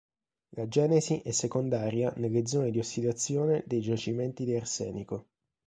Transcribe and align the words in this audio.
La 0.55 0.67
genesi 0.67 1.19
è 1.19 1.29
secondaria 1.29 2.11
nelle 2.17 2.47
zone 2.47 2.71
di 2.71 2.79
ossidazione 2.79 3.63
dei 3.67 3.81
giacimenti 3.81 4.45
di 4.45 4.55
arsenico. 4.55 5.27